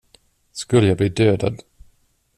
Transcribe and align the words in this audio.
Skulle 0.51 0.87
jag 0.87 0.97
bli 0.97 1.09
dödad. 1.09 1.61